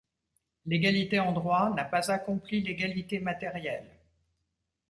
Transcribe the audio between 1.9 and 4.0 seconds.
accompli l'égalité matérielle.